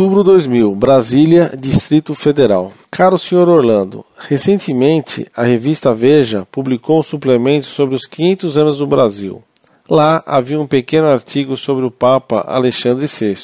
Outubro 0.00 0.24
2000, 0.24 0.74
Brasília, 0.76 1.52
Distrito 1.54 2.14
Federal. 2.14 2.72
Caro 2.90 3.18
Sr. 3.18 3.46
Orlando, 3.46 4.02
recentemente 4.16 5.26
a 5.36 5.42
revista 5.42 5.92
Veja 5.92 6.48
publicou 6.50 7.00
um 7.00 7.02
suplemento 7.02 7.66
sobre 7.66 7.96
os 7.96 8.06
500 8.06 8.56
anos 8.56 8.78
do 8.78 8.86
Brasil. 8.86 9.42
Lá 9.86 10.22
havia 10.24 10.58
um 10.58 10.66
pequeno 10.66 11.06
artigo 11.06 11.54
sobre 11.54 11.84
o 11.84 11.90
Papa 11.90 12.46
Alexandre 12.48 13.06
VI. 13.06 13.36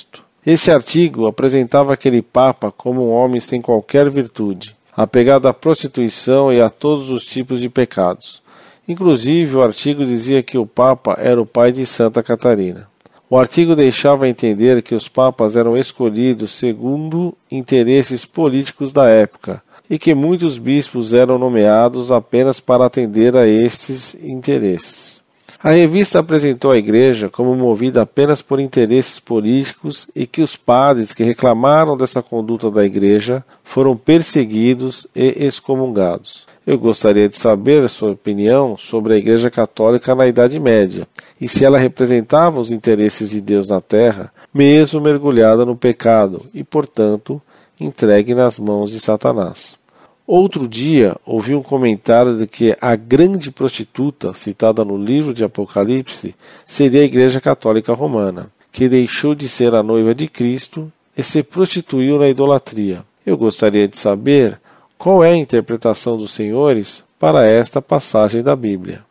Este 0.47 0.71
artigo 0.71 1.27
apresentava 1.27 1.93
aquele 1.93 2.23
Papa 2.23 2.73
como 2.73 3.07
um 3.07 3.13
homem 3.13 3.39
sem 3.39 3.61
qualquer 3.61 4.09
virtude, 4.09 4.75
apegado 4.97 5.49
à 5.49 5.53
prostituição 5.53 6.51
e 6.51 6.59
a 6.59 6.71
todos 6.71 7.11
os 7.11 7.27
tipos 7.27 7.61
de 7.61 7.69
pecados. 7.69 8.43
Inclusive, 8.89 9.57
o 9.57 9.63
artigo 9.63 10.07
dizia 10.07 10.43
que 10.43 10.57
o 10.57 10.65
Papa 10.65 11.19
era 11.19 11.39
o 11.39 11.45
pai 11.45 11.71
de 11.71 11.85
Santa 11.85 12.23
Catarina. 12.23 12.89
O 13.29 13.37
artigo 13.37 13.75
deixava 13.75 14.29
entender 14.29 14.83
que 14.83 14.95
os 14.95 15.09
papas 15.09 15.57
eram 15.57 15.77
escolhidos 15.77 16.53
segundo 16.53 17.37
interesses 17.51 18.25
políticos 18.25 18.93
da 18.93 19.09
época 19.09 19.61
e 19.91 19.99
que 19.99 20.15
muitos 20.15 20.59
bispos 20.59 21.13
eram 21.13 21.37
nomeados 21.37 22.13
apenas 22.13 22.61
para 22.61 22.87
atender 22.87 23.37
a 23.37 23.47
estes 23.47 24.15
interesses. 24.15 25.21
A 25.63 25.71
revista 25.71 26.19
apresentou 26.19 26.71
a 26.71 26.77
Igreja 26.77 27.31
como 27.31 27.55
movida 27.57 28.03
apenas 28.03 28.43
por 28.43 28.61
interesses 28.61 29.19
políticos 29.19 30.07
e 30.15 30.27
que 30.27 30.43
os 30.43 30.55
padres 30.55 31.15
que 31.15 31.25
reclamaram 31.25 31.97
dessa 31.97 32.23
conduta 32.23 32.71
da 32.71 32.85
Igreja 32.85 33.43
foram 33.65 33.97
perseguidos 33.97 35.07
e 35.17 35.45
excomungados. 35.45 36.47
Eu 36.67 36.79
gostaria 36.79 37.29
de 37.29 37.37
saber 37.37 37.85
a 37.85 37.89
sua 37.89 38.11
opinião 38.11 38.77
sobre 38.77 39.15
a 39.15 39.17
Igreja 39.17 39.51
Católica 39.51 40.15
na 40.15 40.27
Idade 40.27 40.61
Média 40.61 41.09
e 41.41 41.49
se 41.49 41.65
ela 41.65 41.79
representava 41.79 42.61
os 42.61 42.71
interesses 42.71 43.31
de 43.31 43.41
Deus 43.41 43.69
na 43.69 43.81
Terra, 43.81 44.33
mesmo 44.53 45.01
mergulhada 45.01 45.65
no 45.65 45.77
pecado 45.77 46.43
e, 46.53 46.63
portanto, 46.63 47.41
entregue 47.81 48.35
nas 48.35 48.59
mãos 48.59 48.91
de 48.91 49.01
Satanás. 49.01 49.79
Outro 50.27 50.67
dia 50.67 51.15
ouvi 51.25 51.55
um 51.55 51.63
comentário 51.63 52.37
de 52.37 52.49
que 52.49 52.77
a 52.81 52.97
grande 52.97 53.53
prostituta 53.53 54.35
citada 54.35 54.85
no 54.85 54.97
livro 54.97 55.33
de 55.33 55.45
Apocalipse 55.45 56.35
seria 56.65 57.03
a 57.03 57.05
Igreja 57.05 57.41
Católica 57.41 57.93
Romana, 57.93 58.51
que 58.73 58.89
deixou 58.89 59.37
de 59.37 59.49
ser 59.49 59.73
a 59.73 59.85
noiva 59.85 60.13
de 60.17 60.27
Cristo 60.27 60.91
e 61.17 61.23
se 61.23 61.45
prostituiu 61.45 62.19
na 62.19 62.29
idolatria. 62.29 63.05
Eu 63.25 63.37
gostaria 63.37 63.87
de 63.87 63.97
saber 63.97 64.61
qual 64.99 65.23
é 65.23 65.31
a 65.31 65.37
interpretação 65.37 66.17
dos 66.19 66.33
senhores 66.33 67.05
para 67.21 67.47
esta 67.47 67.81
passagem 67.81 68.43
da 68.43 68.57
Bíblia? 68.57 69.05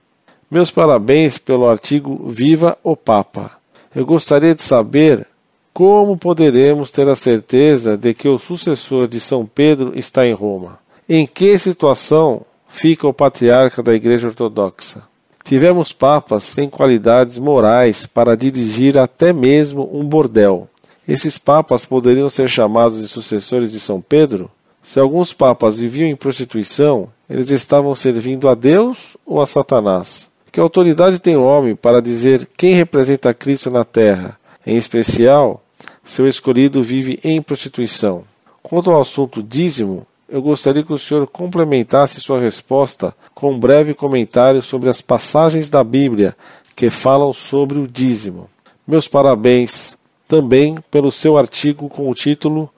Meus 0.51 0.69
parabéns 0.69 1.37
pelo 1.37 1.65
artigo 1.65 2.29
Viva 2.29 2.77
o 2.83 2.95
Papa. 2.95 3.51
Eu 3.95 4.05
gostaria 4.05 4.53
de 4.53 4.61
saber 4.61 5.25
como 5.73 6.17
poderemos 6.17 6.91
ter 6.91 7.07
a 7.07 7.15
certeza 7.15 7.97
de 7.97 8.13
que 8.13 8.27
o 8.27 8.37
sucessor 8.37 9.07
de 9.07 9.21
São 9.21 9.45
Pedro 9.45 9.93
está 9.95 10.27
em 10.27 10.33
Roma. 10.33 10.83
Em 11.07 11.27
que 11.27 11.59
situação 11.59 12.41
fica 12.67 13.07
o 13.07 13.13
patriarca 13.13 13.83
da 13.83 13.93
Igreja 13.93 14.25
Ortodoxa? 14.27 15.03
Tivemos 15.43 15.93
papas 15.93 16.43
sem 16.43 16.67
qualidades 16.67 17.37
morais 17.37 18.07
para 18.07 18.35
dirigir 18.35 18.97
até 18.97 19.31
mesmo 19.31 19.87
um 19.93 20.03
bordel. 20.03 20.67
Esses 21.07 21.37
papas 21.37 21.85
poderiam 21.85 22.27
ser 22.27 22.49
chamados 22.49 22.97
de 22.97 23.07
sucessores 23.07 23.71
de 23.71 23.79
São 23.79 24.01
Pedro? 24.01 24.49
Se 24.81 24.99
alguns 24.99 25.31
papas 25.31 25.77
viviam 25.77 26.09
em 26.09 26.15
prostituição, 26.15 27.07
eles 27.29 27.51
estavam 27.51 27.93
servindo 27.93 28.49
a 28.49 28.55
Deus 28.55 29.15
ou 29.23 29.39
a 29.39 29.45
Satanás? 29.45 30.27
Que 30.51 30.59
autoridade 30.59 31.19
tem 31.19 31.37
o 31.37 31.43
homem 31.43 31.75
para 31.75 32.01
dizer 32.01 32.49
quem 32.57 32.73
representa 32.73 33.31
Cristo 33.31 33.69
na 33.69 33.85
terra? 33.85 34.39
Em 34.65 34.75
especial, 34.75 35.63
seu 36.03 36.27
escolhido 36.27 36.81
vive 36.81 37.19
em 37.23 37.39
prostituição. 37.43 38.23
Quanto 38.63 38.89
ao 38.89 38.99
assunto 38.99 39.43
dízimo, 39.43 40.07
eu 40.27 40.41
gostaria 40.41 40.83
que 40.83 40.93
o 40.93 40.97
senhor 40.97 41.27
complementasse 41.27 42.19
sua 42.19 42.39
resposta 42.39 43.13
com 43.33 43.51
um 43.51 43.59
breve 43.59 43.93
comentário 43.93 44.61
sobre 44.61 44.89
as 44.89 45.01
passagens 45.01 45.69
da 45.69 45.83
Bíblia 45.83 46.35
que 46.75 46.89
falam 46.89 47.31
sobre 47.31 47.79
o 47.79 47.87
dízimo. 47.87 48.49
Meus 48.87 49.07
parabéns 49.07 49.97
também 50.27 50.77
pelo 50.89 51.11
seu 51.11 51.37
artigo 51.37 51.87
com 51.87 52.09
o 52.09 52.15
título 52.15 52.69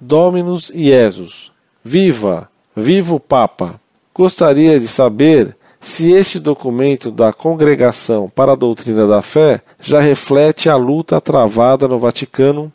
Dominus 0.00 0.72
Jesus 0.74 1.52
Viva! 1.82 2.48
Viva 2.74 3.14
o 3.14 3.20
Papa! 3.20 3.80
Gostaria 4.14 4.80
de 4.80 4.88
saber 4.88 5.56
se 5.80 6.10
este 6.12 6.40
documento 6.40 7.10
da 7.10 7.32
Congregação 7.32 8.30
para 8.34 8.52
a 8.52 8.56
Doutrina 8.56 9.06
da 9.06 9.20
Fé 9.20 9.60
já 9.82 10.00
reflete 10.00 10.70
a 10.70 10.76
luta 10.76 11.20
travada 11.20 11.86
no 11.86 11.98
Vaticano 11.98 12.72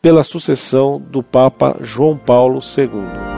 pela 0.00 0.24
sucessão 0.24 0.98
do 0.98 1.22
Papa 1.22 1.76
João 1.82 2.16
Paulo 2.16 2.60
II. 2.60 3.35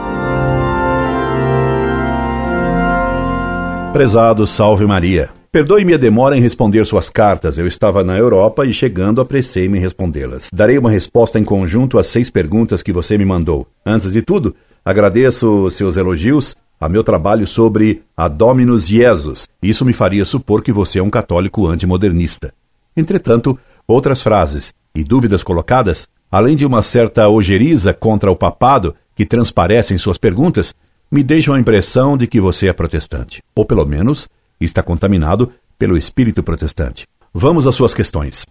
Prezado 3.93 4.45
Salve 4.45 4.85
Maria. 4.85 5.29
Perdoe-me 5.51 5.95
a 5.95 5.97
demora 5.97 6.37
em 6.37 6.41
responder 6.41 6.85
suas 6.85 7.09
cartas. 7.09 7.57
Eu 7.57 7.65
estava 7.65 8.03
na 8.03 8.17
Europa 8.17 8.65
e 8.65 8.71
chegando 8.71 9.19
apressei-me 9.19 9.77
em 9.77 9.81
respondê-las. 9.81 10.49
Darei 10.53 10.77
uma 10.77 10.91
resposta 10.91 11.39
em 11.39 11.43
conjunto 11.43 11.97
às 11.97 12.07
seis 12.07 12.29
perguntas 12.29 12.83
que 12.83 12.93
você 12.93 13.17
me 13.17 13.25
mandou. 13.25 13.65
Antes 13.85 14.11
de 14.11 14.21
tudo, 14.21 14.55
Agradeço 14.83 15.69
seus 15.69 15.97
elogios 15.97 16.55
a 16.79 16.87
meu 16.87 17.03
trabalho 17.03 17.45
sobre 17.45 18.01
a 18.15 18.27
Dominus 18.27 18.87
Jesus. 18.87 19.47
Isso 19.61 19.85
me 19.85 19.93
faria 19.93 20.23
supor 20.23 20.63
que 20.63 20.71
você 20.71 20.99
é 20.99 21.03
um 21.03 21.09
católico 21.09 21.67
antimodernista. 21.67 22.53
Entretanto, 22.95 23.59
outras 23.87 24.23
frases 24.23 24.73
e 24.95 25.03
dúvidas 25.03 25.43
colocadas, 25.43 26.07
além 26.31 26.55
de 26.55 26.65
uma 26.65 26.81
certa 26.81 27.27
ojeriza 27.27 27.93
contra 27.93 28.31
o 28.31 28.35
papado 28.35 28.95
que 29.13 29.25
transparece 29.25 29.93
em 29.93 29.97
suas 29.97 30.17
perguntas, 30.17 30.73
me 31.11 31.23
deixam 31.23 31.55
a 31.55 31.59
impressão 31.59 32.15
de 32.15 32.27
que 32.27 32.39
você 32.39 32.67
é 32.67 32.73
protestante, 32.73 33.41
ou 33.55 33.65
pelo 33.65 33.85
menos 33.85 34.27
está 34.59 34.83
contaminado 34.83 35.51
pelo 35.77 35.97
espírito 35.97 36.43
protestante. 36.43 37.07
Vamos 37.33 37.65
às 37.65 37.75
suas 37.75 37.93
questões. 37.93 38.45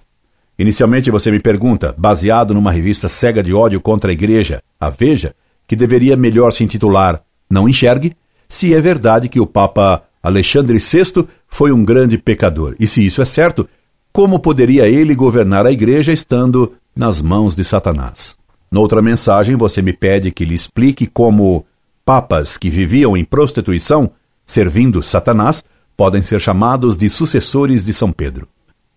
Inicialmente 0.58 1.10
você 1.10 1.30
me 1.30 1.38
pergunta, 1.38 1.94
baseado 1.96 2.52
numa 2.52 2.72
revista 2.72 3.08
cega 3.08 3.42
de 3.42 3.54
ódio 3.54 3.80
contra 3.80 4.10
a 4.10 4.12
igreja, 4.12 4.60
a 4.80 4.90
Veja, 4.90 5.34
que 5.68 5.76
deveria 5.76 6.16
melhor 6.16 6.52
se 6.52 6.64
intitular 6.64 7.22
Não 7.48 7.68
Enxergue, 7.68 8.16
se 8.48 8.74
é 8.74 8.80
verdade 8.80 9.28
que 9.28 9.38
o 9.38 9.46
Papa 9.46 10.02
Alexandre 10.20 10.78
VI 10.78 11.28
foi 11.46 11.70
um 11.70 11.84
grande 11.84 12.18
pecador. 12.18 12.74
E 12.80 12.88
se 12.88 13.06
isso 13.06 13.22
é 13.22 13.24
certo, 13.24 13.68
como 14.12 14.40
poderia 14.40 14.88
ele 14.88 15.14
governar 15.14 15.64
a 15.64 15.70
igreja 15.70 16.12
estando 16.12 16.72
nas 16.96 17.22
mãos 17.22 17.54
de 17.54 17.62
Satanás? 17.62 18.36
Noutra 18.70 19.00
mensagem, 19.00 19.54
você 19.54 19.80
me 19.80 19.92
pede 19.92 20.32
que 20.32 20.44
lhe 20.44 20.54
explique 20.54 21.06
como 21.06 21.64
papas 22.08 22.56
que 22.56 22.70
viviam 22.70 23.14
em 23.14 23.22
prostituição, 23.22 24.10
servindo 24.46 25.02
Satanás, 25.02 25.62
podem 25.94 26.22
ser 26.22 26.40
chamados 26.40 26.96
de 26.96 27.06
sucessores 27.06 27.84
de 27.84 27.92
São 27.92 28.10
Pedro. 28.10 28.48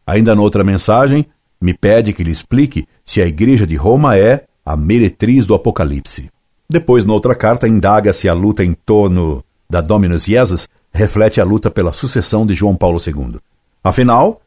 Ainda 0.08 0.34
noutra 0.34 0.64
mensagem, 0.64 1.26
me 1.60 1.74
pede 1.74 2.14
que 2.14 2.24
lhe 2.24 2.32
explique 2.32 2.88
se 3.04 3.22
a 3.22 3.28
Igreja 3.28 3.68
de 3.68 3.76
Roma 3.76 4.16
é 4.16 4.46
a 4.66 4.78
meretriz 4.78 5.46
do 5.46 5.54
Apocalipse. 5.54 6.30
Depois, 6.70 7.04
noutra 7.04 7.36
carta, 7.36 7.68
indaga 7.68 8.14
se 8.14 8.30
a 8.30 8.34
luta 8.34 8.64
em 8.64 8.74
torno 8.74 9.44
da 9.70 9.82
Dominus 9.82 10.24
Jesus 10.24 10.70
reflete 10.94 11.42
a 11.42 11.44
luta 11.44 11.70
pela 11.70 11.92
sucessão 11.92 12.46
de 12.46 12.54
João 12.54 12.78
Paulo 12.78 12.98
II. 13.06 13.42
Afinal, 13.84 14.40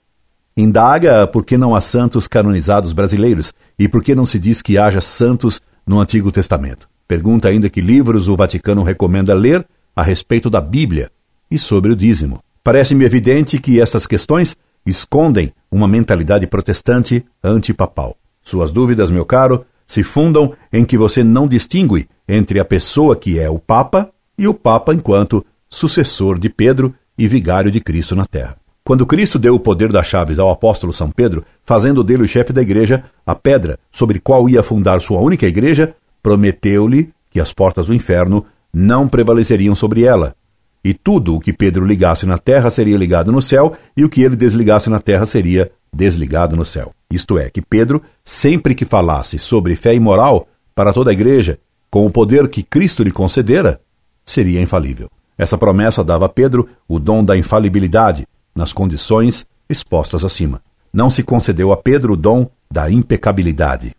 indaga 0.56 1.26
por 1.26 1.44
que 1.44 1.58
não 1.58 1.74
há 1.74 1.82
santos 1.82 2.26
canonizados 2.26 2.94
brasileiros 2.94 3.52
e 3.78 3.90
por 3.90 4.02
que 4.02 4.14
não 4.14 4.24
se 4.24 4.38
diz 4.38 4.62
que 4.62 4.78
haja 4.78 5.02
santos 5.02 5.60
no 5.86 6.00
Antigo 6.00 6.32
Testamento. 6.32 6.93
Pergunta 7.06 7.48
ainda 7.48 7.68
que 7.68 7.80
livros 7.80 8.28
o 8.28 8.36
Vaticano 8.36 8.82
recomenda 8.82 9.34
ler 9.34 9.66
a 9.94 10.02
respeito 10.02 10.48
da 10.48 10.60
Bíblia 10.60 11.10
e 11.50 11.58
sobre 11.58 11.92
o 11.92 11.96
dízimo. 11.96 12.40
Parece-me 12.62 13.04
evidente 13.04 13.58
que 13.58 13.80
essas 13.80 14.06
questões 14.06 14.56
escondem 14.86 15.52
uma 15.70 15.86
mentalidade 15.86 16.46
protestante 16.46 17.24
antipapal. 17.42 18.16
Suas 18.42 18.70
dúvidas, 18.70 19.10
meu 19.10 19.24
caro, 19.24 19.64
se 19.86 20.02
fundam 20.02 20.52
em 20.72 20.84
que 20.84 20.96
você 20.96 21.22
não 21.22 21.46
distingue 21.46 22.08
entre 22.28 22.58
a 22.58 22.64
pessoa 22.64 23.16
que 23.16 23.38
é 23.38 23.48
o 23.50 23.58
Papa 23.58 24.10
e 24.36 24.48
o 24.48 24.54
Papa 24.54 24.94
enquanto 24.94 25.44
sucessor 25.68 26.38
de 26.38 26.48
Pedro 26.48 26.94
e 27.18 27.28
vigário 27.28 27.70
de 27.70 27.80
Cristo 27.80 28.16
na 28.16 28.26
terra. 28.26 28.56
Quando 28.82 29.06
Cristo 29.06 29.38
deu 29.38 29.54
o 29.54 29.60
poder 29.60 29.90
das 29.90 30.06
chaves 30.06 30.38
ao 30.38 30.50
apóstolo 30.50 30.92
São 30.92 31.10
Pedro, 31.10 31.44
fazendo 31.62 32.04
dele 32.04 32.22
o 32.22 32.28
chefe 32.28 32.52
da 32.52 32.60
igreja, 32.60 33.02
a 33.24 33.34
pedra 33.34 33.78
sobre 33.90 34.20
qual 34.20 34.46
ia 34.46 34.62
fundar 34.62 35.00
sua 35.00 35.20
única 35.20 35.46
igreja, 35.46 35.94
prometeu-lhe 36.24 37.12
que 37.30 37.38
as 37.38 37.52
portas 37.52 37.88
do 37.88 37.94
inferno 37.94 38.46
não 38.72 39.06
prevaleceriam 39.06 39.74
sobre 39.74 40.04
ela. 40.04 40.34
E 40.82 40.94
tudo 40.94 41.36
o 41.36 41.40
que 41.40 41.52
Pedro 41.52 41.84
ligasse 41.84 42.24
na 42.24 42.38
terra 42.38 42.70
seria 42.70 42.96
ligado 42.96 43.30
no 43.30 43.42
céu, 43.42 43.74
e 43.94 44.04
o 44.04 44.08
que 44.08 44.22
ele 44.22 44.34
desligasse 44.34 44.88
na 44.88 44.98
terra 44.98 45.26
seria 45.26 45.70
desligado 45.92 46.56
no 46.56 46.64
céu. 46.64 46.92
Isto 47.10 47.38
é, 47.38 47.50
que 47.50 47.60
Pedro, 47.60 48.02
sempre 48.24 48.74
que 48.74 48.86
falasse 48.86 49.38
sobre 49.38 49.76
fé 49.76 49.94
e 49.94 50.00
moral 50.00 50.48
para 50.74 50.94
toda 50.94 51.10
a 51.10 51.12
igreja, 51.12 51.58
com 51.90 52.06
o 52.06 52.10
poder 52.10 52.48
que 52.48 52.62
Cristo 52.62 53.02
lhe 53.02 53.10
concedera, 53.10 53.80
seria 54.24 54.62
infalível. 54.62 55.10
Essa 55.36 55.58
promessa 55.58 56.02
dava 56.02 56.24
a 56.24 56.28
Pedro 56.28 56.66
o 56.88 56.98
dom 56.98 57.22
da 57.22 57.36
infalibilidade, 57.36 58.26
nas 58.56 58.72
condições 58.72 59.46
expostas 59.68 60.24
acima. 60.24 60.62
Não 60.92 61.10
se 61.10 61.22
concedeu 61.22 61.70
a 61.70 61.76
Pedro 61.76 62.14
o 62.14 62.16
dom 62.16 62.48
da 62.70 62.90
impecabilidade. 62.90 63.92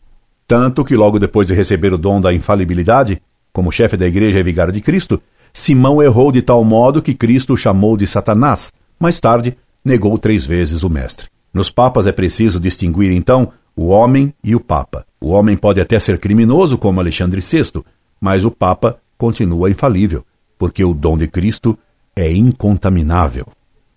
Tanto 0.47 0.85
que 0.85 0.95
logo 0.95 1.19
depois 1.19 1.47
de 1.47 1.53
receber 1.53 1.93
o 1.93 1.97
dom 1.97 2.21
da 2.21 2.33
infalibilidade, 2.33 3.21
como 3.51 3.71
chefe 3.71 3.97
da 3.97 4.05
igreja 4.05 4.39
e 4.39 4.43
vigário 4.43 4.73
de 4.73 4.81
Cristo, 4.81 5.21
Simão 5.53 6.03
errou 6.03 6.31
de 6.31 6.41
tal 6.41 6.63
modo 6.63 7.01
que 7.01 7.13
Cristo 7.13 7.53
o 7.53 7.57
chamou 7.57 7.95
de 7.95 8.05
Satanás. 8.05 8.71
Mais 8.99 9.19
tarde, 9.19 9.57
negou 9.83 10.17
três 10.17 10.45
vezes 10.45 10.83
o 10.83 10.89
Mestre. 10.89 11.27
Nos 11.53 11.69
papas 11.69 12.05
é 12.05 12.11
preciso 12.11 12.59
distinguir, 12.59 13.11
então, 13.11 13.51
o 13.75 13.87
homem 13.87 14.33
e 14.43 14.55
o 14.55 14.59
papa. 14.59 15.05
O 15.21 15.29
homem 15.29 15.55
pode 15.55 15.79
até 15.79 15.97
ser 15.97 16.19
criminoso, 16.19 16.77
como 16.77 16.99
Alexandre 16.99 17.41
VI, 17.41 17.81
mas 18.19 18.43
o 18.43 18.51
papa 18.51 18.97
continua 19.17 19.69
infalível, 19.69 20.25
porque 20.57 20.83
o 20.83 20.93
dom 20.93 21.17
de 21.17 21.27
Cristo 21.27 21.77
é 22.15 22.31
incontaminável. 22.31 23.47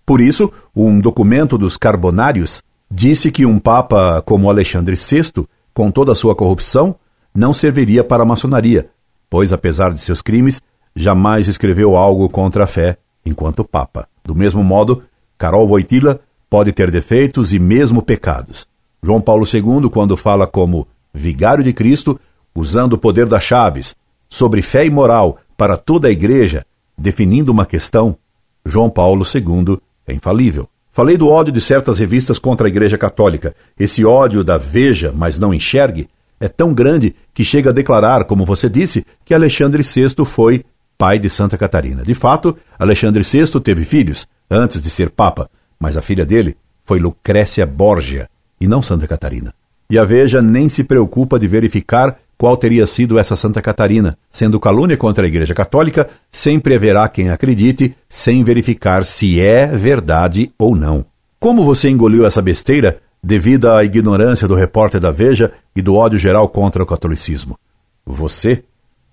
Por 0.05 0.21
isso, 0.21 0.51
um 0.75 0.99
documento 0.99 1.57
dos 1.57 1.77
Carbonários 1.77 2.63
disse 2.89 3.31
que 3.31 3.45
um 3.45 3.59
papa 3.59 4.23
como 4.25 4.49
Alexandre 4.49 4.95
VI, 4.95 5.45
com 5.79 5.89
toda 5.89 6.11
a 6.11 6.15
sua 6.15 6.35
corrupção, 6.35 6.93
não 7.33 7.53
serviria 7.53 8.03
para 8.03 8.23
a 8.23 8.25
maçonaria, 8.25 8.89
pois, 9.29 9.53
apesar 9.53 9.93
de 9.93 10.01
seus 10.01 10.21
crimes, 10.21 10.61
jamais 10.93 11.47
escreveu 11.47 11.95
algo 11.95 12.27
contra 12.27 12.65
a 12.65 12.67
fé 12.67 12.97
enquanto 13.25 13.63
papa. 13.63 14.05
Do 14.21 14.35
mesmo 14.35 14.61
modo, 14.61 15.03
Carol 15.37 15.65
Voitila 15.65 16.19
pode 16.49 16.73
ter 16.73 16.91
defeitos 16.91 17.53
e 17.53 17.59
mesmo 17.59 18.01
pecados. 18.01 18.67
João 19.01 19.21
Paulo 19.21 19.45
II, 19.45 19.89
quando 19.89 20.17
fala 20.17 20.45
como 20.45 20.85
vigário 21.13 21.63
de 21.63 21.71
Cristo, 21.71 22.19
usando 22.53 22.91
o 22.91 22.97
poder 22.97 23.25
das 23.25 23.45
chaves, 23.45 23.95
sobre 24.29 24.61
fé 24.61 24.85
e 24.85 24.89
moral 24.89 25.37
para 25.55 25.77
toda 25.77 26.09
a 26.09 26.11
igreja, 26.11 26.65
definindo 26.97 27.53
uma 27.53 27.65
questão, 27.65 28.17
João 28.65 28.89
Paulo 28.89 29.23
II 29.23 29.79
é 30.05 30.11
infalível. 30.11 30.67
Falei 30.91 31.17
do 31.17 31.27
ódio 31.27 31.53
de 31.53 31.61
certas 31.61 31.99
revistas 31.99 32.39
contra 32.39 32.67
a 32.67 32.69
Igreja 32.69 32.97
Católica. 32.97 33.55
Esse 33.79 34.03
ódio 34.03 34.43
da 34.43 34.57
veja, 34.57 35.13
mas 35.15 35.37
não 35.37 35.53
enxergue, 35.53 36.09
é 36.39 36.47
tão 36.47 36.73
grande 36.73 37.15
que 37.33 37.43
chega 37.43 37.69
a 37.69 37.73
declarar, 37.73 38.23
como 38.23 38.45
você 38.45 38.69
disse, 38.69 39.05
que 39.25 39.33
Alexandre 39.33 39.83
VI 39.83 40.25
foi 40.25 40.63
pai 40.97 41.19
de 41.19 41.29
Santa 41.29 41.57
Catarina. 41.57 42.03
De 42.03 42.13
fato, 42.13 42.57
Alexandre 42.77 43.23
VI 43.23 43.59
teve 43.61 43.85
filhos 43.85 44.27
antes 44.49 44.81
de 44.81 44.89
ser 44.89 45.09
papa, 45.09 45.49
mas 45.79 45.95
a 45.95 46.01
filha 46.01 46.25
dele 46.25 46.57
foi 46.83 46.99
Lucrécia 46.99 47.65
Borgia 47.65 48.27
e 48.59 48.67
não 48.67 48.81
Santa 48.81 49.07
Catarina. 49.07 49.53
E 49.89 49.97
a 49.97 50.03
Veja 50.03 50.41
nem 50.41 50.69
se 50.69 50.83
preocupa 50.83 51.39
de 51.39 51.47
verificar 51.47 52.17
qual 52.39 52.55
teria 52.55 52.87
sido 52.87 53.19
essa 53.19 53.35
Santa 53.35 53.61
Catarina. 53.61 54.17
Sendo 54.29 54.61
calúnia 54.61 54.95
contra 54.95 55.25
a 55.25 55.27
Igreja 55.27 55.53
Católica, 55.53 56.07
sempre 56.31 56.73
haverá 56.73 57.05
quem 57.09 57.29
acredite, 57.29 57.93
sem 58.07 58.45
verificar 58.45 59.03
se 59.03 59.41
é 59.41 59.67
verdade 59.67 60.49
ou 60.57 60.73
não. 60.73 61.05
Como 61.37 61.65
você 61.65 61.89
engoliu 61.89 62.25
essa 62.25 62.41
besteira 62.41 63.01
devido 63.21 63.69
à 63.69 63.83
ignorância 63.83 64.47
do 64.47 64.55
repórter 64.55 65.01
da 65.01 65.11
Veja 65.11 65.51
e 65.75 65.81
do 65.81 65.95
ódio 65.95 66.17
geral 66.17 66.47
contra 66.47 66.81
o 66.81 66.85
catolicismo? 66.85 67.57
Você 68.05 68.63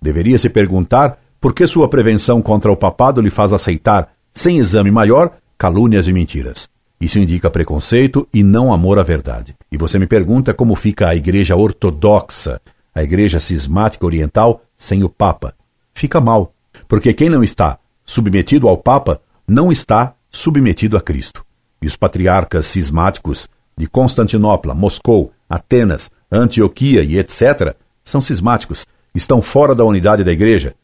deveria 0.01 0.39
se 0.39 0.49
perguntar 0.49 1.19
por 1.41 1.53
que 1.53 1.67
sua 1.67 1.89
prevenção 1.89 2.41
contra 2.41 2.71
o 2.71 2.77
papado 2.77 3.21
lhe 3.21 3.31
faz 3.31 3.53
aceitar, 3.53 4.09
sem 4.33 4.59
exame 4.59 4.93
maior, 4.93 5.33
calúnias 5.59 6.07
e 6.07 6.13
mentiras. 6.13 6.69
Isso 7.01 7.19
indica 7.19 7.51
preconceito 7.51 8.27
e 8.33 8.45
não 8.45 8.73
amor 8.73 9.01
à 9.01 9.03
verdade. 9.03 9.57
E 9.71 9.77
você 9.77 9.99
me 9.99 10.07
pergunta 10.07 10.55
como 10.55 10.77
fica 10.77 11.09
a 11.09 11.17
igreja 11.17 11.57
ortodoxa 11.57 12.61
a 12.97 13.03
Igreja 13.03 13.39
Cismática 13.39 14.07
Oriental 14.07 14.63
sem 14.75 15.05
o 15.05 15.09
Papa. 15.11 15.55
Fica 15.93 16.19
mal, 16.19 16.55
porque 16.89 17.13
quem 17.13 17.29
não 17.29 17.45
está 17.45 17.79
submetido 18.07 18.67
ao 18.67 18.79
Papa 18.79 19.21
não 19.47 19.71
está 19.71 20.15
submetido 20.31 20.97
a 20.97 21.01
Cristo. 21.03 21.45
E 21.83 21.87
os 21.87 21.95
patriarcas 21.95 22.65
cismáticos 22.65 23.51
de 23.77 23.87
Constantinopla, 23.87 24.75
Moscou, 24.75 25.31
Atenas, 25.47 26.11
Antioquia 26.33 27.03
e 27.03 27.19
etc. 27.19 27.77
são 28.03 28.23
cismáticos, 28.23 28.87
estão 29.15 29.43
fora 29.43 29.75
da 29.75 29.85
unidade 29.85 30.25
da 30.25 30.33
Igreja. 30.33 30.75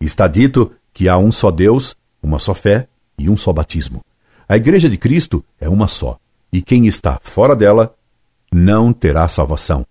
Está 0.00 0.26
dito 0.26 0.72
que 0.94 1.10
há 1.10 1.18
um 1.18 1.30
só 1.30 1.50
Deus, 1.50 1.94
uma 2.22 2.38
só 2.38 2.54
fé 2.54 2.88
e 3.18 3.28
um 3.28 3.36
só 3.36 3.52
batismo. 3.52 4.00
A 4.48 4.56
Igreja 4.56 4.88
de 4.88 4.96
Cristo 4.96 5.44
é 5.60 5.68
uma 5.68 5.88
só, 5.88 6.18
e 6.50 6.62
quem 6.62 6.86
está 6.86 7.18
fora 7.20 7.54
dela 7.54 7.94
não 8.50 8.94
terá 8.94 9.28
salvação 9.28 9.84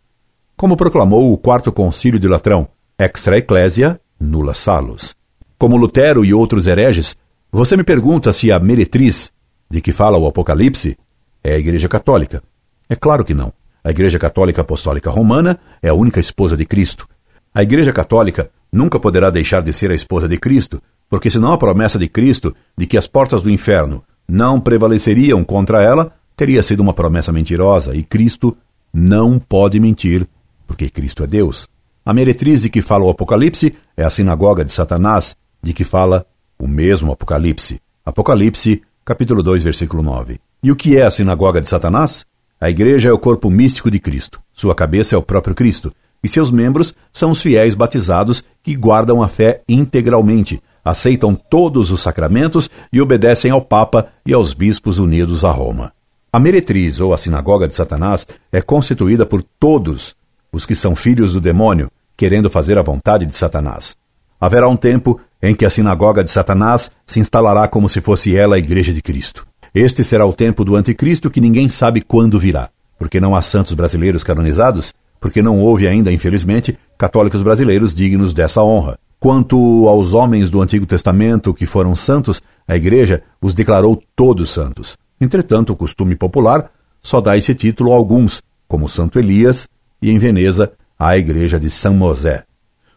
como 0.59 0.75
proclamou 0.75 1.31
o 1.31 1.37
Quarto 1.37 1.71
Concílio 1.71 2.19
de 2.19 2.27
Latrão, 2.27 2.67
extra 2.97 3.37
ecclesia, 3.37 3.97
nulla 4.19 4.53
salus. 4.53 5.15
Como 5.57 5.77
Lutero 5.77 6.25
e 6.25 6.33
outros 6.33 6.67
hereges, 6.67 7.15
você 7.49 7.77
me 7.77 7.83
pergunta 7.85 8.33
se 8.33 8.51
a 8.51 8.59
meretriz, 8.59 9.31
de 9.71 9.79
que 9.79 9.93
fala 9.93 10.17
o 10.17 10.27
Apocalipse, 10.27 10.97
é 11.41 11.53
a 11.53 11.57
Igreja 11.57 11.87
Católica. 11.87 12.43
É 12.89 12.95
claro 12.97 13.23
que 13.23 13.33
não. 13.33 13.53
A 13.81 13.89
Igreja 13.89 14.19
Católica 14.19 14.59
Apostólica 14.59 15.09
Romana 15.09 15.57
é 15.81 15.87
a 15.87 15.93
única 15.93 16.19
esposa 16.19 16.57
de 16.57 16.65
Cristo. 16.65 17.07
A 17.55 17.63
Igreja 17.63 17.93
Católica 17.93 18.51
nunca 18.69 18.99
poderá 18.99 19.29
deixar 19.29 19.63
de 19.63 19.71
ser 19.71 19.91
a 19.91 19.95
esposa 19.95 20.27
de 20.27 20.37
Cristo, 20.37 20.81
porque 21.09 21.29
senão 21.29 21.53
a 21.53 21.57
promessa 21.57 21.97
de 21.97 22.09
Cristo 22.09 22.53
de 22.77 22.85
que 22.85 22.97
as 22.97 23.07
portas 23.07 23.41
do 23.41 23.49
inferno 23.49 24.03
não 24.27 24.59
prevaleceriam 24.59 25.41
contra 25.41 25.81
ela 25.81 26.11
teria 26.35 26.61
sido 26.61 26.81
uma 26.81 26.93
promessa 26.93 27.31
mentirosa, 27.31 27.95
e 27.95 28.03
Cristo 28.03 28.57
não 28.93 29.39
pode 29.39 29.79
mentir 29.79 30.27
porque 30.69 30.87
Cristo 30.87 31.23
é 31.23 31.27
Deus. 31.27 31.67
A 32.05 32.13
meretriz 32.13 32.61
de 32.61 32.69
que 32.69 32.79
fala 32.79 33.03
o 33.03 33.09
Apocalipse 33.09 33.73
é 33.97 34.03
a 34.03 34.09
sinagoga 34.09 34.63
de 34.63 34.71
Satanás, 34.71 35.35
de 35.63 35.73
que 35.73 35.83
fala 35.83 36.27
o 36.59 36.67
mesmo 36.67 37.11
Apocalipse. 37.11 37.81
Apocalipse, 38.05 38.83
capítulo 39.03 39.41
2, 39.41 39.63
versículo 39.63 40.03
9. 40.03 40.39
E 40.61 40.71
o 40.71 40.75
que 40.75 40.95
é 40.95 41.01
a 41.01 41.09
sinagoga 41.09 41.59
de 41.59 41.67
Satanás? 41.67 42.23
A 42.61 42.69
igreja 42.69 43.09
é 43.09 43.11
o 43.11 43.17
corpo 43.17 43.49
místico 43.49 43.89
de 43.89 43.97
Cristo. 43.99 44.39
Sua 44.53 44.75
cabeça 44.75 45.15
é 45.15 45.17
o 45.17 45.23
próprio 45.23 45.55
Cristo. 45.55 45.91
E 46.23 46.29
seus 46.29 46.51
membros 46.51 46.93
são 47.11 47.31
os 47.31 47.41
fiéis 47.41 47.73
batizados 47.73 48.43
que 48.61 48.75
guardam 48.75 49.23
a 49.23 49.27
fé 49.27 49.63
integralmente, 49.67 50.61
aceitam 50.85 51.33
todos 51.33 51.89
os 51.89 52.01
sacramentos 52.01 52.69
e 52.93 53.01
obedecem 53.01 53.49
ao 53.49 53.61
Papa 53.61 54.07
e 54.23 54.33
aos 54.33 54.53
bispos 54.53 54.99
unidos 54.99 55.43
a 55.43 55.49
Roma. 55.49 55.91
A 56.31 56.39
meretriz, 56.39 56.99
ou 56.99 57.11
a 57.11 57.17
sinagoga 57.17 57.67
de 57.67 57.73
Satanás, 57.75 58.27
é 58.51 58.61
constituída 58.61 59.25
por 59.25 59.41
todos 59.59 60.15
os 60.51 60.65
que 60.65 60.75
são 60.75 60.95
filhos 60.95 61.33
do 61.33 61.41
demônio, 61.41 61.89
querendo 62.15 62.49
fazer 62.49 62.77
a 62.77 62.81
vontade 62.81 63.25
de 63.25 63.35
Satanás. 63.35 63.95
Haverá 64.39 64.67
um 64.67 64.75
tempo 64.75 65.19
em 65.41 65.55
que 65.55 65.65
a 65.65 65.69
sinagoga 65.69 66.23
de 66.23 66.31
Satanás 66.31 66.91
se 67.05 67.19
instalará 67.19 67.67
como 67.67 67.89
se 67.89 68.01
fosse 68.01 68.35
ela 68.35 68.55
a 68.55 68.59
igreja 68.59 68.93
de 68.93 69.01
Cristo. 69.01 69.45
Este 69.73 70.03
será 70.03 70.25
o 70.25 70.33
tempo 70.33 70.65
do 70.65 70.75
anticristo 70.75 71.29
que 71.29 71.41
ninguém 71.41 71.69
sabe 71.69 72.01
quando 72.01 72.39
virá, 72.39 72.69
porque 72.97 73.19
não 73.19 73.35
há 73.35 73.41
santos 73.41 73.73
brasileiros 73.73 74.23
canonizados, 74.23 74.93
porque 75.19 75.41
não 75.41 75.59
houve 75.59 75.87
ainda, 75.87 76.11
infelizmente, 76.11 76.77
católicos 76.97 77.43
brasileiros 77.43 77.93
dignos 77.93 78.33
dessa 78.33 78.63
honra. 78.63 78.97
Quanto 79.19 79.87
aos 79.87 80.13
homens 80.13 80.49
do 80.49 80.61
Antigo 80.61 80.85
Testamento 80.85 81.53
que 81.53 81.65
foram 81.65 81.93
santos, 81.93 82.41
a 82.67 82.75
Igreja 82.75 83.21
os 83.41 83.53
declarou 83.53 84.01
todos 84.15 84.49
santos. 84.49 84.97
Entretanto, 85.19 85.73
o 85.73 85.75
costume 85.75 86.15
popular 86.15 86.71
só 87.01 87.19
dá 87.19 87.37
esse 87.37 87.53
título 87.53 87.91
a 87.91 87.95
alguns, 87.95 88.41
como 88.67 88.87
Santo 88.87 89.19
Elias, 89.19 89.67
e 90.01 90.11
em 90.11 90.17
Veneza, 90.17 90.71
a 90.97 91.17
Igreja 91.17 91.59
de 91.59 91.69
São 91.69 91.93
Mosé. 91.93 92.43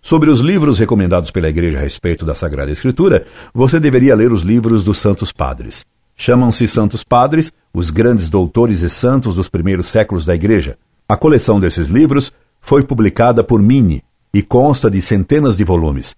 Sobre 0.01 0.31
os 0.31 0.41
livros 0.41 0.79
recomendados 0.79 1.31
pela 1.31 1.49
Igreja 1.49 1.79
a 1.79 1.81
respeito 1.81 2.25
da 2.25 2.35
Sagrada 2.35 2.71
Escritura, 2.71 3.25
você 3.55 3.79
deveria 3.79 4.17
ler 4.17 4.33
os 4.33 4.43
livros 4.43 4.83
dos 4.83 4.99
Santos 4.99 5.33
Padres. 5.33 5.85
Chamam-se 6.17 6.67
Santos 6.67 7.05
Padres 7.05 7.53
os 7.73 7.91
grandes 7.91 8.29
doutores 8.29 8.83
e 8.83 8.91
santos 8.91 9.35
dos 9.35 9.49
primeiros 9.49 9.89
séculos 9.89 10.25
da 10.25 10.35
Igreja. 10.35 10.77
A 11.09 11.17
coleção 11.17 11.59
desses 11.59 11.89
livros 11.89 12.33
foi 12.61 12.83
publicada 12.83 13.43
por 13.43 13.63
Mini 13.63 14.03
e 14.35 14.43
consta 14.43 14.91
de 14.91 15.01
centenas 15.01 15.57
de 15.57 15.65
volumes. 15.65 16.15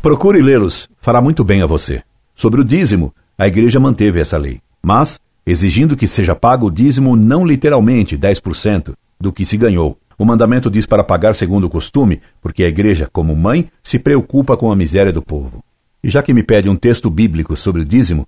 Procure 0.00 0.40
lê-los, 0.40 0.88
fará 1.00 1.20
muito 1.20 1.44
bem 1.44 1.62
a 1.62 1.66
você. 1.66 2.02
Sobre 2.34 2.60
o 2.60 2.64
dízimo, 2.64 3.14
a 3.38 3.46
Igreja 3.46 3.80
manteve 3.80 4.20
essa 4.20 4.38
lei, 4.38 4.60
mas 4.82 5.20
exigindo 5.44 5.96
que 5.96 6.06
seja 6.06 6.34
pago 6.34 6.66
o 6.66 6.70
dízimo 6.70 7.16
não 7.16 7.46
literalmente 7.46 8.16
10% 8.16 8.94
do 9.20 9.32
que 9.32 9.44
se 9.44 9.56
ganhou, 9.56 9.98
o 10.18 10.24
mandamento 10.24 10.70
diz 10.70 10.86
para 10.86 11.04
pagar 11.04 11.34
segundo 11.34 11.64
o 11.64 11.70
costume, 11.70 12.20
porque 12.40 12.64
a 12.64 12.68
igreja, 12.68 13.08
como 13.12 13.36
mãe, 13.36 13.70
se 13.82 13.98
preocupa 13.98 14.56
com 14.56 14.70
a 14.72 14.76
miséria 14.76 15.12
do 15.12 15.22
povo. 15.22 15.62
E 16.02 16.08
já 16.08 16.22
que 16.22 16.32
me 16.32 16.42
pede 16.42 16.68
um 16.68 16.76
texto 16.76 17.10
bíblico 17.10 17.56
sobre 17.56 17.82
o 17.82 17.84
dízimo, 17.84 18.26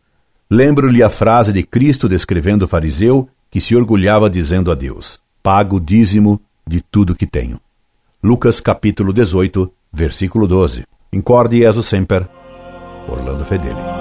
lembro-lhe 0.50 1.02
a 1.02 1.08
frase 1.08 1.52
de 1.52 1.62
Cristo 1.62 2.08
descrevendo 2.08 2.64
o 2.64 2.68
fariseu 2.68 3.28
que 3.50 3.60
se 3.60 3.74
orgulhava 3.74 4.28
dizendo 4.28 4.70
a 4.70 4.74
Deus: 4.74 5.20
Pago 5.42 5.76
o 5.76 5.80
dízimo 5.80 6.40
de 6.66 6.82
tudo 6.82 7.14
que 7.14 7.26
tenho. 7.26 7.60
Lucas 8.22 8.60
capítulo 8.60 9.12
18, 9.12 9.72
versículo 9.92 10.46
12. 10.46 10.84
Incorde 11.12 11.58
Jesus 11.58 11.86
Semper, 11.86 12.28
Orlando 13.08 13.44
Fedeli. 13.44 13.97